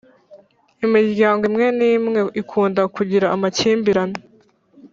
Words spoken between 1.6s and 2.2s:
nimwe